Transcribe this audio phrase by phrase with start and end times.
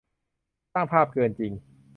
[0.73, 1.51] สร้างภาพเกินจริง